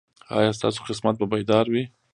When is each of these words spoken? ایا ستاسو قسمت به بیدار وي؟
ایا 0.37 0.51
ستاسو 0.57 0.79
قسمت 0.89 1.15
به 1.19 1.25
بیدار 1.33 1.65
وي؟ 1.71 1.83